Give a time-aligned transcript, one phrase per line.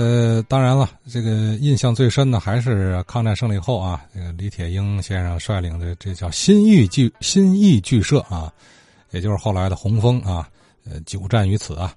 [0.00, 8.48] 呃，当然了，这个印象最深的还是抗战胜利后啊，这个李铁英先生率领的这叫新义剧新义剧社啊，
[9.10, 10.48] 也就是后来的红枫啊，
[10.88, 11.92] 呃，久战于此啊。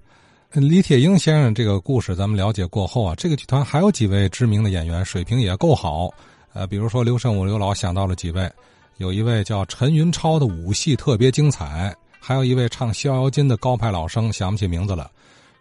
[0.50, 6.10] 李铁英先生这个故事咱们了解过后啊，这个剧团还有几位知名的演员，水平也够好。
[6.54, 8.52] 呃，比如说刘胜武刘老想到了几位，
[8.98, 15.08] 有一位叫陈云超的武戏特别精彩，还有一位唱《逍遥津》的高派老生，想不起名字了。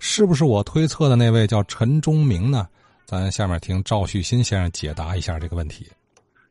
[0.03, 2.67] 是不是我推测的那位叫陈忠明呢？
[3.05, 5.87] 咱下面听赵旭新先生解答一下这个问题。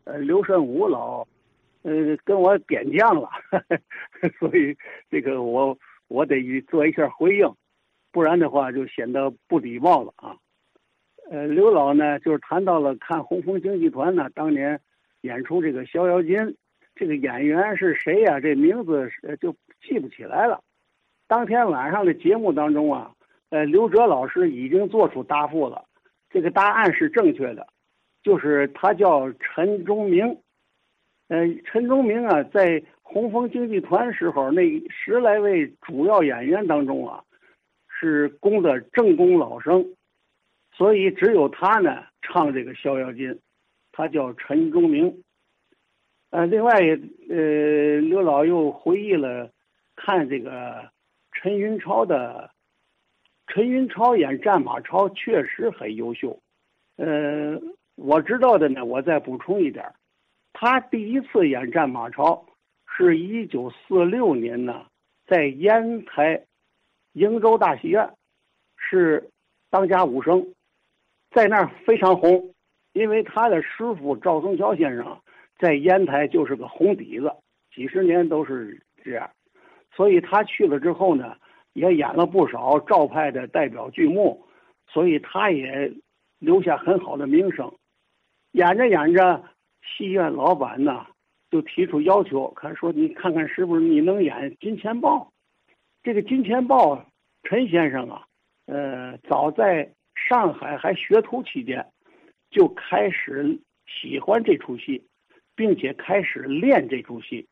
[0.03, 1.25] 呃，刘胜武老，
[1.81, 3.27] 呃，跟我点将了，
[4.37, 4.77] 所以
[5.09, 5.75] 这个我
[6.09, 6.35] 我得
[6.69, 7.51] 做一下回应，
[8.11, 10.35] 不然的话就显得不礼貌了啊。
[11.31, 14.79] 呃，刘老呢，就是谈到了看红枫京剧团呢，当年
[15.21, 16.37] 演出这个《逍遥津》，
[16.95, 18.39] 这个演员是谁呀？
[18.39, 19.09] 这名字
[19.41, 20.61] 就记不起来了。
[21.27, 23.11] 当天晚上的节目当中啊。
[23.51, 25.83] 呃，刘哲老师已经做出答复了，
[26.29, 27.65] 这个答案是正确的，
[28.21, 30.37] 就是他叫陈忠明。
[31.29, 37.23] 呃，陈忠明啊，在红枫京剧团时候那十来位主要演员当中啊，
[37.87, 39.83] 是功的正宫老生，
[40.71, 43.31] 所以只有他呢唱这个《逍遥津》，
[43.91, 45.23] 他叫陈忠明。
[46.29, 46.73] 呃，另外，
[47.29, 49.49] 呃，刘老又回忆了
[49.95, 50.87] 看这个
[51.31, 52.51] 陈云超的。
[53.51, 56.39] 陈云超演战马超确实很优秀，
[56.97, 57.59] 呃，
[57.95, 59.83] 我知道的呢，我再补充一点，
[60.53, 62.45] 他第一次演战马超
[62.87, 64.85] 是一九四六年呢，
[65.25, 66.45] 在烟台
[67.15, 68.07] 瀛州大戏院，
[68.77, 69.27] 是
[69.71, 70.53] 当家武生，
[71.31, 72.53] 在那儿非常红，
[72.93, 75.19] 因为他的师傅赵松桥先生
[75.57, 77.33] 在烟台就是个红底子，
[77.73, 79.27] 几十年都是这样，
[79.95, 81.35] 所以他去了之后呢。
[81.73, 84.45] 也演了不少赵派的代表剧目，
[84.87, 85.93] 所以他也
[86.39, 87.71] 留下很好的名声。
[88.51, 89.43] 演着演着，
[89.83, 91.05] 戏院老板呢
[91.51, 95.31] 就提出要求，他说：“你看看是不是你能演金钱豹？”
[96.01, 97.05] 这个金钱豹，
[97.43, 98.25] 陈先生啊，
[98.65, 101.85] 呃，早在上海还学徒期间，
[102.49, 105.05] 就开始喜欢这出戏，
[105.55, 107.47] 并且开始练这出戏。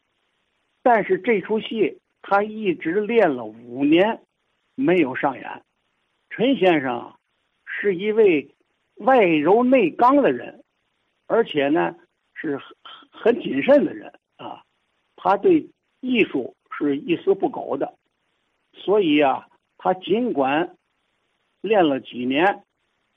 [0.82, 2.00] 但是这出戏。
[2.30, 4.22] 他一直练了五年，
[4.76, 5.64] 没有上演。
[6.30, 7.16] 陈先生
[7.66, 8.54] 是一位
[8.96, 10.62] 外柔内刚的人，
[11.26, 11.96] 而且呢
[12.34, 12.68] 是很
[13.10, 14.62] 很谨慎的人啊。
[15.16, 15.70] 他对
[16.02, 17.98] 艺术是一丝不苟的，
[18.74, 20.76] 所以啊，他尽管
[21.62, 22.66] 练了几年，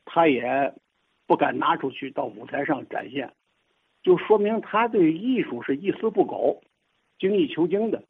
[0.04, 0.72] 他也
[1.27, 3.34] 不敢拿出去到舞台上展现，
[4.04, 6.62] 就说明他对艺术是一丝不苟、
[7.19, 8.04] 精益求精的。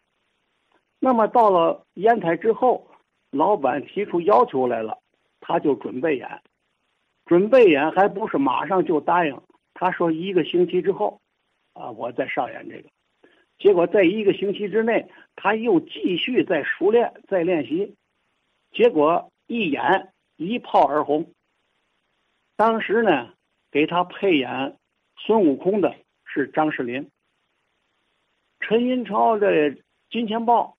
[1.03, 2.87] 那么到了烟台之后，
[3.31, 4.99] 老板提出要求来了，
[5.41, 6.43] 他就准备演，
[7.25, 9.41] 准备演还不是马上就答应。
[9.72, 11.22] 他说一个星期之后，
[11.72, 12.91] 啊，我再上演这个。
[13.59, 17.94] 结果在一个星期之内，他又继续在熟练，在练习，
[18.71, 21.32] 结果一演一炮而红。
[22.56, 23.32] 当时呢，
[23.71, 24.77] 给他配演
[25.17, 25.94] 孙悟空的
[26.27, 27.11] 是张世林。
[28.61, 29.75] 陈云超的
[30.11, 30.77] 金钱豹。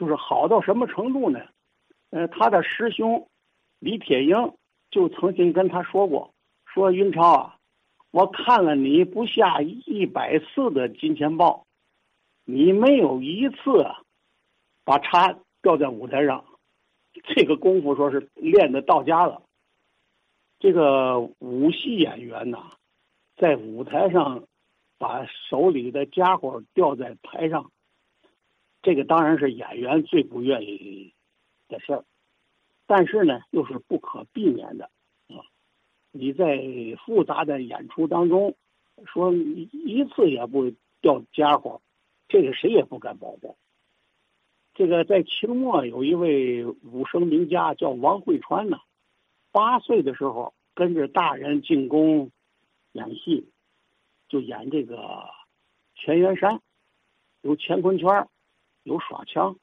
[0.00, 1.40] 就是好到什么程度呢？
[2.08, 3.28] 呃，他的师兄
[3.80, 4.34] 李铁英
[4.90, 6.32] 就曾经跟他说过
[6.64, 7.56] ：“说云超啊，
[8.10, 11.66] 我看了你不下一百次的金钱豹，
[12.46, 14.00] 你没有一次啊
[14.86, 16.46] 把叉掉在舞台上，
[17.22, 19.42] 这个功夫说是练的到家了。
[20.60, 22.70] 这个武戏演员呐，
[23.36, 24.44] 在舞台上
[24.96, 27.70] 把手里的家伙掉在台上。”
[28.82, 31.12] 这个当然是演员最不愿意
[31.68, 32.04] 的事儿，
[32.86, 34.86] 但是呢，又是不可避免的
[35.28, 35.44] 啊！
[36.12, 36.58] 你在
[37.04, 38.56] 复杂的演出当中，
[39.04, 41.82] 说一次也不掉家伙，
[42.26, 43.54] 这个谁也不敢保证。
[44.72, 48.78] 这个在清末有一位武生名家叫王慧川呢，
[49.52, 52.30] 八岁的时候跟着大人进宫
[52.92, 53.46] 演戏，
[54.28, 55.28] 就演这个
[55.96, 56.62] 乾元山，
[57.42, 58.26] 有乾坤圈。
[58.82, 59.56] 有耍枪，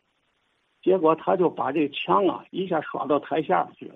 [0.81, 3.96] 结果他就把这枪啊一下耍到台下去了。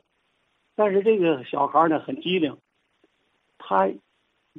[0.75, 2.57] 但是这个小孩呢很机灵，
[3.59, 3.87] 他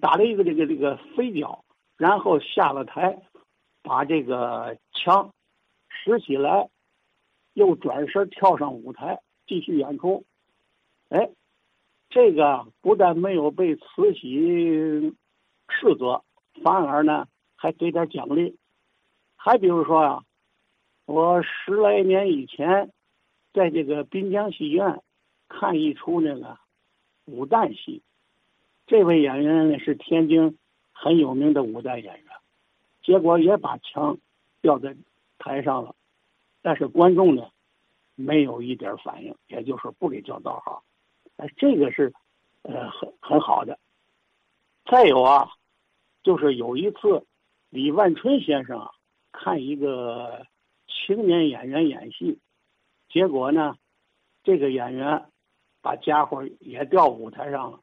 [0.01, 1.65] 打了一个这个这个飞脚，
[1.97, 3.21] 然后下了台，
[3.83, 5.33] 把这个枪
[5.89, 6.69] 拾起来，
[7.55, 10.25] 又转身跳上舞台继续演出。
[11.09, 11.29] 哎，
[12.09, 15.13] 这个不但没有被慈禧
[15.69, 16.23] 斥责，
[16.63, 17.27] 反而呢
[17.57, 18.57] 还给点奖励。
[19.37, 20.25] 还比如说啊。
[21.05, 22.91] 我十来年以前，
[23.53, 25.01] 在这个滨江戏院
[25.49, 26.59] 看一出那个
[27.25, 28.03] 武旦戏。
[28.87, 30.59] 这位演员呢是天津
[30.93, 32.25] 很有名的武旦演员，
[33.03, 34.19] 结果也把枪
[34.61, 34.95] 吊在
[35.39, 35.95] 台上了，
[36.63, 37.49] 但是观众呢
[38.15, 40.83] 没有一点反应，也就是不给叫道号。
[41.37, 42.13] 哎，这个是
[42.63, 43.79] 呃很很好的。
[44.85, 45.49] 再有啊，
[46.23, 47.25] 就是有一次
[47.71, 48.89] 李万春先生
[49.31, 50.47] 看一个
[51.05, 52.39] 青年演员演戏，
[53.09, 53.77] 结果呢
[54.43, 55.25] 这个演员
[55.81, 57.81] 把家伙也掉舞台上了。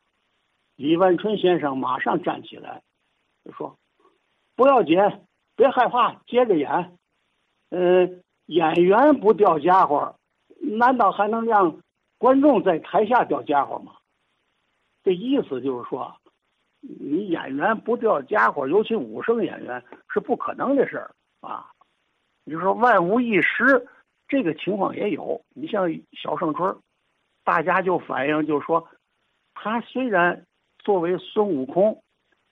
[0.75, 2.81] 李万春先生马上站起来，
[3.43, 3.77] 就说
[4.55, 4.97] ：“不要紧，
[5.55, 6.97] 别害怕，接着演。
[7.69, 8.07] 呃，
[8.45, 10.15] 演员不掉家伙，
[10.61, 11.81] 难道还能让
[12.17, 13.97] 观众在台下掉家伙吗？
[15.03, 16.15] 这意思就是说，
[16.79, 21.69] 你演员不掉家伙，尤其武生演员是不可能的事儿啊。
[22.49, 23.87] 你说万无一失，
[24.27, 25.39] 这个情况也有。
[25.53, 26.75] 你像小盛春，
[27.43, 28.87] 大家就反映就是说，
[29.53, 30.43] 他虽然。”
[30.81, 32.01] 作为孙悟空，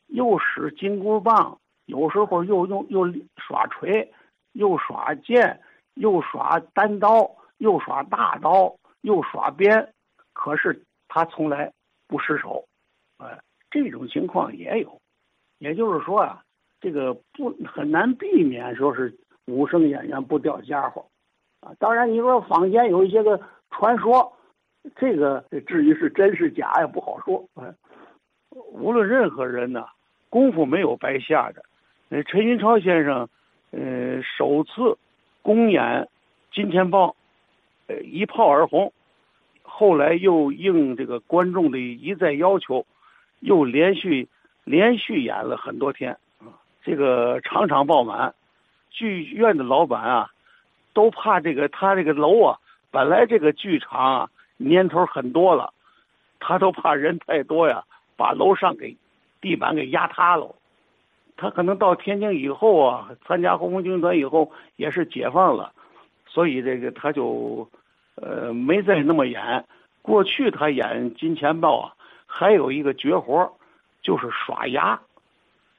[0.08, 4.14] 又使金箍棒，有时候又用又耍锤，
[4.52, 5.62] 又耍剑，
[5.94, 9.94] 又耍单刀，又耍大刀，又耍鞭，
[10.34, 11.72] 可是他从来
[12.06, 12.66] 不失手，
[13.18, 13.40] 哎，
[13.72, 15.00] 这种情况也有，
[15.60, 16.44] 也就是说啊，
[16.82, 19.18] 这个不很难避免说是
[19.48, 21.06] 武生演员不掉家伙，
[21.62, 23.40] 啊，当然你说坊间有一些个
[23.72, 24.32] 传说，
[24.96, 27.74] 这个至于是真是假也不好说，哎。
[28.72, 29.86] 无论任何人呢，
[30.30, 31.62] 功夫没有白下的。
[32.10, 33.30] 那陈云超先生，
[33.70, 34.98] 呃，首次
[35.44, 35.84] 公演
[36.52, 37.10] 《金钱豹》，
[37.88, 38.92] 呃，一炮而红。
[39.62, 42.84] 后来又应这个观众的一再要求，
[43.42, 44.28] 又连续
[44.64, 48.34] 连续演了很多天啊，这个场场爆满。
[48.89, 50.30] 剧院的老板啊，
[50.94, 52.60] 都怕这个他这个楼啊，
[52.92, 55.74] 本来这个剧场啊年头很多了，
[56.39, 57.84] 他都怕人太多呀。
[58.19, 58.98] 把楼上给
[59.42, 60.56] 地板给压塌了，
[61.36, 65.72] 他可能到天津以后啊，参加红军团以后也是解放了，
[66.25, 67.69] 所以这个他就
[68.16, 69.63] 呃没再那么演。
[70.01, 71.94] 过去他演金钱豹啊，
[72.25, 73.54] 还有一个绝活，
[74.01, 75.00] 就是耍牙，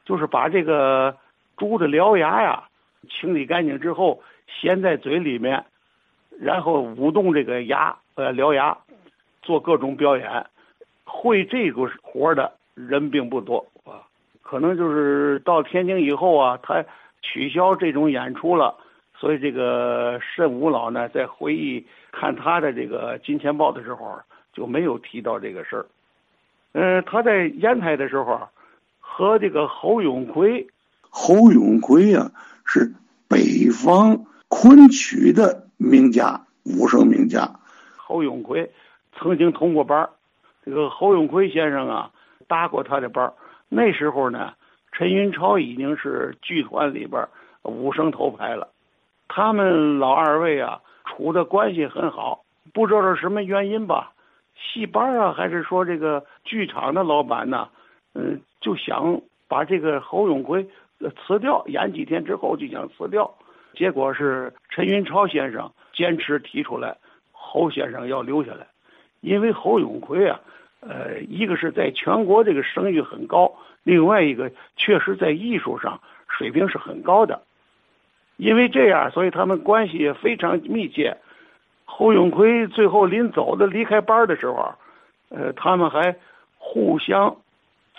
[0.04, 1.16] 就是把这个
[1.56, 2.67] 猪的獠牙呀
[3.08, 5.64] 清理干净之后衔在嘴里面，
[6.40, 8.76] 然后舞动这个牙呃獠牙，
[9.42, 10.46] 做各种表演。
[11.04, 14.04] 会这个活的人并不多啊，
[14.42, 16.84] 可能就是到天津以后啊，他
[17.22, 18.76] 取消这种演出了，
[19.16, 24.20] 所以这个慎武老呢，在回忆看他的这个《金钱豹》的时候，
[24.52, 25.86] 就没有提到这个事儿。
[26.72, 28.46] 嗯，他在烟台的时候，
[29.00, 30.64] 和这个侯永奎，
[31.10, 32.30] 侯永奎呀，
[32.64, 32.94] 是
[33.28, 37.60] 北方昆曲的名家，武生名家。
[37.96, 38.70] 侯永奎
[39.16, 40.10] 曾经通过班儿。
[40.64, 42.10] 这个侯永奎先生啊，
[42.46, 43.32] 搭过他的班
[43.68, 44.52] 那时候呢，
[44.92, 47.26] 陈云超已经是剧团里边
[47.62, 48.68] 武生头牌了。
[49.28, 52.44] 他们老二位啊，处的关系很好。
[52.74, 54.12] 不知道是什么原因吧，
[54.56, 57.68] 戏班啊，还是说这个剧场的老板呢？
[58.14, 60.68] 嗯，就想把这个侯永奎
[61.00, 63.32] 辞掉，演几天之后就想辞掉。
[63.74, 66.96] 结果是陈云超先生坚持提出来，
[67.32, 68.66] 侯先生要留下来，
[69.20, 70.40] 因为侯永奎啊。
[70.80, 73.52] 呃，一个是在全国这个声誉很高，
[73.82, 77.42] 另外一个确实在艺术上水平是很高的，
[78.36, 81.16] 因为这样，所以他们关系也非常密切。
[81.84, 84.72] 侯永奎最后临走的离开班的时候，
[85.30, 86.16] 呃，他们还
[86.58, 87.36] 互相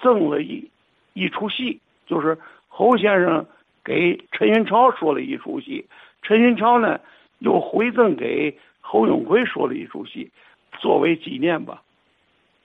[0.01, 0.71] 赠了一
[1.11, 2.37] 一出戏，就是
[2.79, 3.45] 侯先生
[3.83, 5.85] 给陈云超说了一出戏，
[6.21, 6.97] 陈云超呢
[7.39, 10.31] 又回赠给侯永奎说了一出戏，
[10.79, 11.81] 作为纪念吧。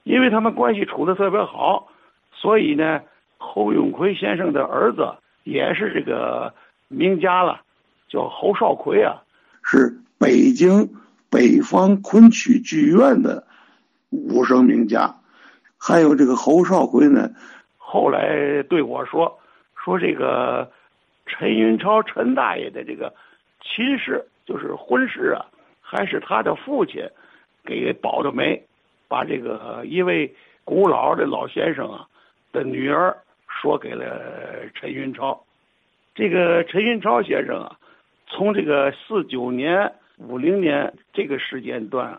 [0.04, 1.88] 因为他们关系处的特别好，
[2.33, 3.00] 所以呢，
[3.38, 6.54] 侯永奎先生的儿子也是这个
[6.87, 7.62] 名家了，
[8.09, 9.21] 叫侯少奎啊，
[9.64, 10.88] 是北京
[11.28, 13.44] 北方昆曲剧院的
[14.11, 15.16] 武生名家。
[15.76, 17.30] 还有这个侯少奎呢，
[17.78, 19.40] 后来对我说，
[19.85, 20.73] 说这个
[21.26, 23.12] 陈云超陈大爷的这个
[23.61, 25.45] 亲事，就是婚事啊，
[25.83, 27.07] 还是他的父亲
[27.64, 28.64] 给保的媒。
[29.07, 32.09] 把这个一位古老的老先生啊
[32.53, 35.45] 的女儿说给了陈云超，
[36.14, 37.79] 这个陈云超先生啊，
[38.26, 42.19] 从这个四九年、五零年这个时间段，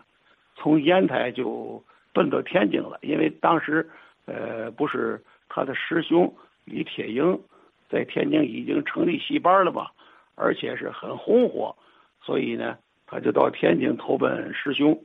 [0.54, 1.82] 从烟台就
[2.14, 3.86] 奔到天津了，因为当时
[4.24, 6.32] 呃不是他的师兄
[6.64, 7.38] 李铁英
[7.88, 9.88] 在天津已经成立戏班了嘛，
[10.34, 11.76] 而且是很红火，
[12.22, 12.76] 所以呢
[13.06, 15.00] 他就到天津投奔师兄。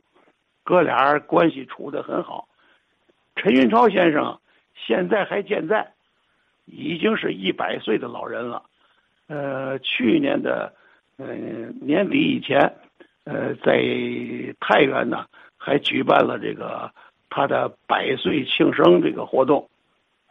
[0.64, 2.48] 哥俩关系处得很好，
[3.34, 4.38] 陈云超先生
[4.74, 5.92] 现在还健在，
[6.66, 8.62] 已经是一百岁的老人了。
[9.26, 10.72] 呃，去年的
[11.18, 12.58] 嗯年底以前，
[13.24, 13.72] 呃，在
[14.60, 16.90] 太原呢还举办了这个
[17.28, 19.68] 他的百岁庆生这个活动。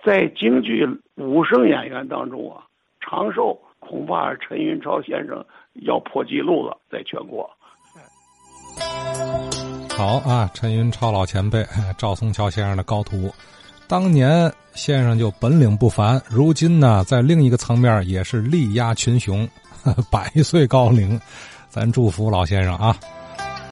[0.03, 2.63] 在京剧武生演员当中啊，
[2.99, 5.43] 长寿恐怕陈云超先生
[5.83, 7.49] 要破纪录了，在全国。
[9.89, 11.63] 好啊，陈云超老前辈，
[11.97, 13.31] 赵松桥先生的高徒，
[13.87, 19.47] 当年先生就本领不凡，如今呢，在另一个层面也是力压群雄，
[20.11, 21.19] 百岁高龄，
[21.69, 22.95] 咱祝福老先生啊。